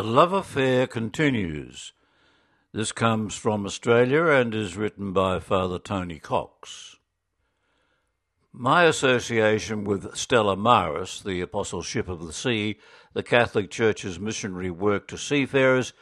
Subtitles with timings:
[0.00, 1.92] A Love Affair continues.
[2.72, 6.96] This comes from Australia and is written by Father Tony Cox.
[8.50, 12.78] My association with Stella Maris, the Apostleship of the Sea,
[13.12, 15.92] the Catholic Church's missionary work to seafarers,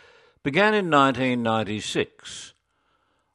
[0.44, 2.54] began in 1996.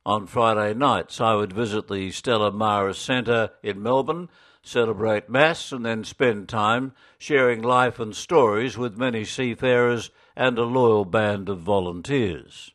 [0.05, 4.29] On Friday nights, I would visit the Stella Maris Centre in Melbourne,
[4.63, 10.63] celebrate Mass, and then spend time sharing life and stories with many seafarers and a
[10.63, 12.71] loyal band of volunteers.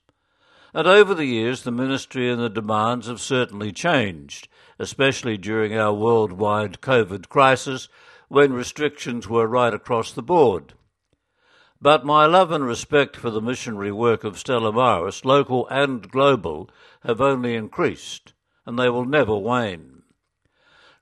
[0.74, 5.94] And over the years, the ministry and the demands have certainly changed, especially during our
[5.94, 7.88] worldwide COVID crisis
[8.28, 10.74] when restrictions were right across the board.
[11.80, 16.68] But my love and respect for the missionary work of Stella Maris, local and global,
[17.04, 18.34] have only increased,
[18.66, 19.97] and they will never wane.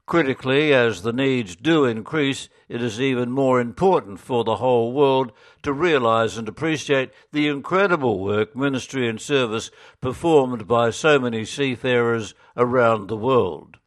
[0.07, 5.33] Critically, as the needs do increase, it is even more important for the whole world
[5.63, 9.69] to realize and appreciate the incredible work, ministry, and service
[10.01, 13.79] performed by so many seafarers around the world.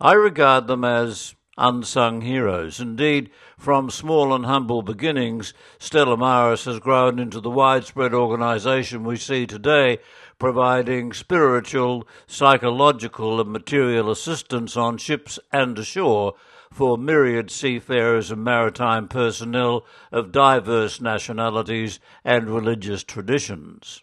[0.00, 2.80] I regard them as unsung heroes.
[2.80, 9.16] Indeed, from small and humble beginnings, Stella Maris has grown into the widespread organization we
[9.16, 9.98] see today
[10.38, 16.34] providing spiritual, psychological, and material assistance on ships and ashore
[16.72, 24.02] for myriad seafarers and maritime personnel of diverse nationalities and religious traditions.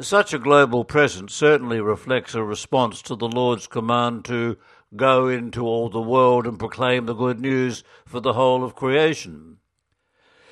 [0.00, 4.56] Such a global presence certainly reflects a response to the Lord's command to
[4.96, 9.58] go into all the world and proclaim the good news for the whole of creation.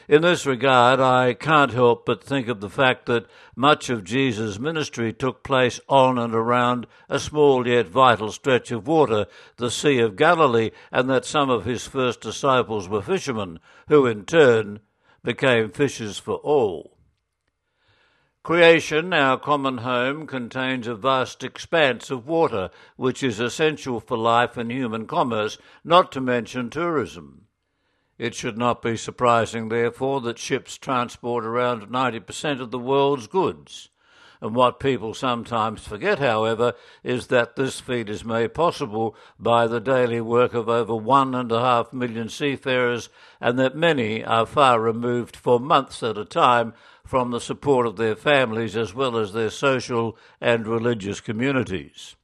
[0.09, 4.59] In this regard, I can't help but think of the fact that much of Jesus'
[4.59, 9.99] ministry took place on and around a small yet vital stretch of water, the Sea
[9.99, 14.81] of Galilee, and that some of his first disciples were fishermen, who in turn
[15.23, 16.98] became fishers for all.
[18.49, 24.57] Creation, our common home, contains a vast expanse of water, which is essential for life
[24.57, 27.43] and human commerce, not to mention tourism.
[28.17, 33.91] It should not be surprising, therefore, that ships transport around 90% of the world's goods.
[34.41, 39.81] And what people sometimes forget, however, is that this feat is made possible by the
[39.81, 43.09] daily work of over one and a half million seafarers,
[43.41, 46.73] and that many are far removed for months at a time
[47.05, 52.15] from the support of their families as well as their social and religious communities.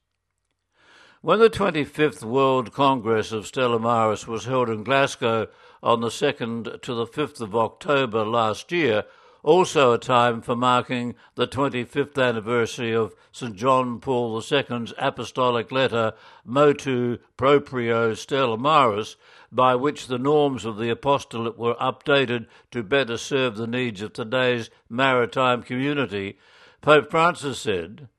[1.21, 5.47] When the 25th World Congress of Stella Maris was held in Glasgow
[5.81, 9.05] on the 2nd to the 5th of October last year,
[9.45, 13.55] also a time for marking the 25th anniversary of St.
[13.55, 16.13] John Paul II's apostolic letter
[16.43, 19.17] Motu Proprio Stella Maris,
[19.51, 24.13] by which the norms of the apostolate were updated to better serve the needs of
[24.13, 26.39] today's maritime community,
[26.81, 28.09] Pope Francis said,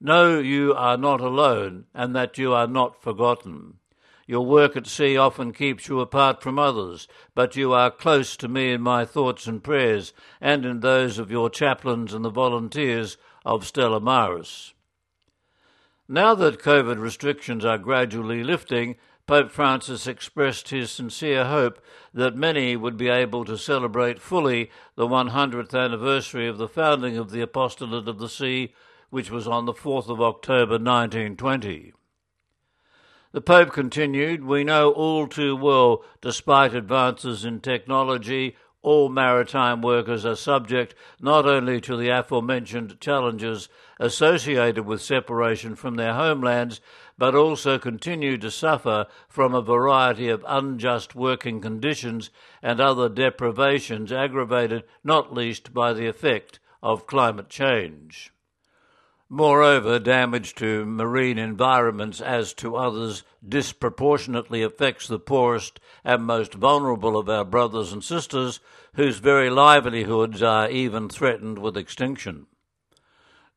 [0.00, 3.74] Know you are not alone and that you are not forgotten.
[4.26, 8.48] Your work at sea often keeps you apart from others, but you are close to
[8.48, 13.16] me in my thoughts and prayers, and in those of your chaplains and the volunteers
[13.44, 14.74] of Stella Maris.
[16.08, 18.96] Now that COVID restrictions are gradually lifting,
[19.26, 21.80] Pope Francis expressed his sincere hope
[22.12, 27.30] that many would be able to celebrate fully the 100th anniversary of the founding of
[27.30, 28.74] the Apostolate of the Sea,
[29.10, 31.92] which was on the 4th of October 1920.
[33.32, 40.26] The Pope continued, We know all too well, despite advances in technology, all maritime workers
[40.26, 46.82] are subject not only to the aforementioned challenges associated with separation from their homelands,
[47.16, 52.28] but also continue to suffer from a variety of unjust working conditions
[52.62, 58.30] and other deprivations aggravated not least by the effect of climate change.
[59.34, 67.16] Moreover, damage to marine environments, as to others, disproportionately affects the poorest and most vulnerable
[67.16, 68.60] of our brothers and sisters,
[68.94, 72.44] whose very livelihoods are even threatened with extinction.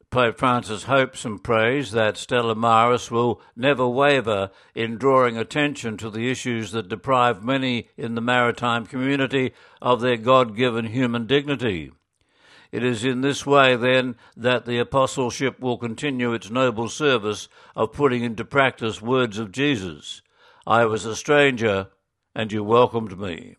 [0.10, 6.10] Pope Francis hopes and prays that Stella Maris will never waver in drawing attention to
[6.10, 9.52] the issues that deprive many in the maritime community
[9.82, 11.92] of their God given human dignity.
[12.72, 17.94] It is in this way, then, that the apostleship will continue its noble service of
[17.94, 20.22] putting into practice words of Jesus
[20.68, 21.90] I was a stranger,
[22.34, 23.56] and you welcomed me.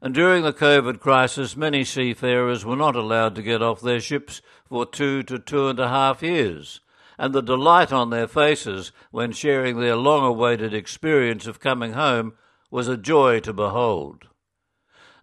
[0.00, 4.40] And during the COVID crisis, many seafarers were not allowed to get off their ships
[4.68, 6.80] for two to two and a half years,
[7.18, 12.34] and the delight on their faces when sharing their long awaited experience of coming home
[12.70, 14.25] was a joy to behold.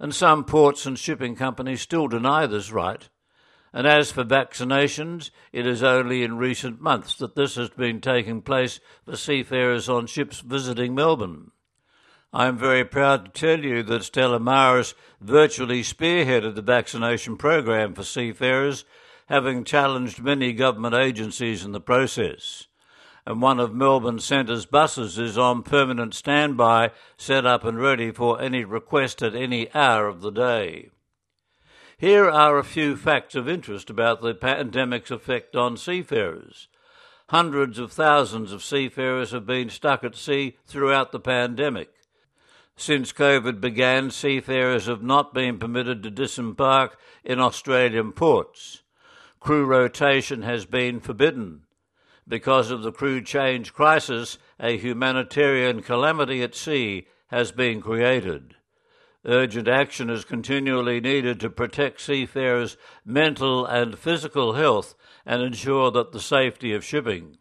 [0.03, 3.07] And some ports and shipping companies still deny this right.
[3.71, 8.41] And as for vaccinations, it is only in recent months that this has been taking
[8.41, 11.51] place for seafarers on ships visiting Melbourne.
[12.33, 17.93] I am very proud to tell you that Stella Maris virtually spearheaded the vaccination program
[17.93, 18.83] for seafarers,
[19.27, 22.67] having challenged many government agencies in the process.
[23.25, 28.41] And one of Melbourne Centre's buses is on permanent standby, set up and ready for
[28.41, 30.89] any request at any hour of the day.
[31.97, 36.67] Here are a few facts of interest about the pandemic's effect on seafarers.
[37.29, 41.89] Hundreds of thousands of seafarers have been stuck at sea throughout the pandemic.
[42.75, 48.81] Since COVID began, seafarers have not been permitted to disembark in Australian ports.
[49.39, 51.61] Crew rotation has been forbidden.
[52.27, 58.55] Because of the crew change crisis, a humanitarian calamity at sea has been created.
[59.25, 66.11] Urgent action is continually needed to protect seafarers' mental and physical health and ensure that
[66.11, 67.37] the safety of shipping.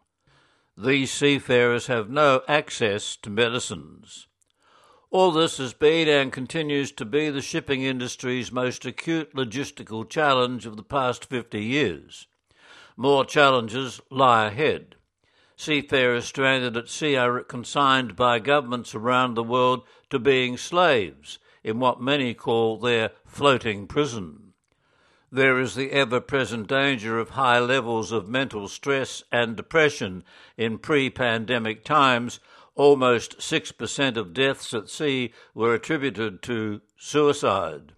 [0.76, 4.28] These seafarers have no access to medicines.
[5.10, 10.64] All this has been and continues to be the shipping industry's most acute logistical challenge
[10.64, 12.26] of the past 50 years.
[12.96, 14.96] More challenges lie ahead.
[15.56, 21.78] Seafarers stranded at sea are consigned by governments around the world to being slaves in
[21.78, 24.52] what many call their floating prison.
[25.30, 30.24] There is the ever present danger of high levels of mental stress and depression
[30.58, 32.40] in pre pandemic times.
[32.74, 37.92] Almost 6% of deaths at sea were attributed to suicide.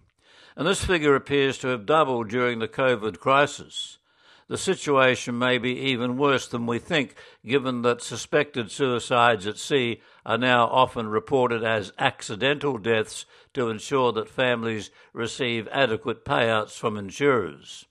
[0.55, 3.97] And this figure appears to have doubled during the COVID crisis
[4.47, 7.15] the situation may be even worse than we think,
[7.45, 14.11] given that suspected suicides at sea are now often reported as accidental deaths to ensure
[14.11, 17.85] that families receive adequate payouts from insurers.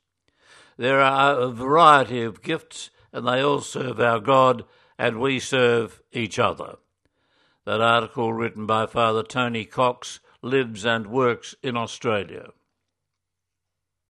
[0.76, 4.64] There are a variety of gifts, and they all serve our God,
[4.98, 6.76] and we serve each other.
[7.64, 12.50] That article, written by Father Tony Cox, lives and works in Australia.